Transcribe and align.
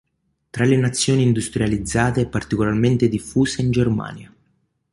Tra 0.49 0.65
le 0.65 0.77
nazioni 0.77 1.21
industrializzate, 1.21 2.21
è 2.21 2.27
particolarmente 2.27 3.07
diffusa 3.07 3.61
in 3.61 3.69
Germania. 3.69 4.33